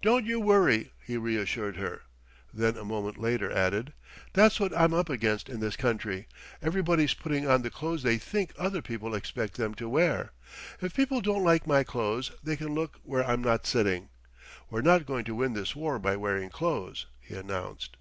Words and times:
"Don't 0.00 0.24
you 0.24 0.40
worry," 0.40 0.92
he 1.04 1.18
reassured 1.18 1.76
her; 1.76 2.04
then 2.54 2.78
a 2.78 2.86
moment 2.86 3.18
later 3.18 3.52
added, 3.52 3.92
"that's 4.32 4.58
what 4.58 4.74
I'm 4.74 4.94
up 4.94 5.10
against 5.10 5.50
in 5.50 5.60
this 5.60 5.76
country. 5.76 6.26
Everybody's 6.62 7.12
putting 7.12 7.46
on 7.46 7.60
the 7.60 7.68
clothes 7.68 8.02
they 8.02 8.16
think 8.16 8.54
other 8.56 8.80
people 8.80 9.14
expect 9.14 9.58
them 9.58 9.74
to 9.74 9.90
wear. 9.90 10.32
If 10.80 10.94
people 10.94 11.20
don't 11.20 11.44
like 11.44 11.66
my 11.66 11.84
clothes, 11.84 12.30
they 12.42 12.56
can 12.56 12.74
look 12.74 12.98
where 13.02 13.26
I'm 13.26 13.42
not 13.44 13.66
sitting. 13.66 14.08
We're 14.70 14.80
not 14.80 15.04
going 15.04 15.26
to 15.26 15.34
win 15.34 15.52
this 15.52 15.76
war 15.76 15.98
by 15.98 16.16
wearing 16.16 16.48
clothes," 16.48 17.04
he 17.20 17.34
announced. 17.34 17.98